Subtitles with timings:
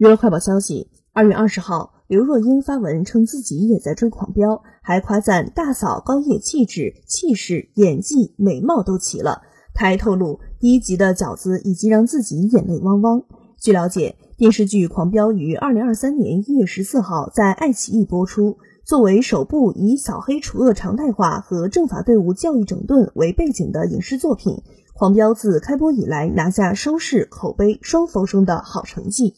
[0.00, 9.42] 娱乐快报消息二月二十号刘若英发文称自己也在追狂飙还夸赞大嫂高叶气质气势演技美貌都齐了。
[9.74, 13.24] 她还透露第一集的饺子已经让自己眼泪汪汪。
[13.58, 18.56] 据了解电视剧狂飙于二零二三年一月十四号在爱奇艺播出
[18.86, 24.62] 作为首部以扫黑除恶常态化和政法队伍教育整顿为背景的影视作品
[24.94, 29.34] 狂飙自开播以来拿下收视口碑双丰收的好成绩。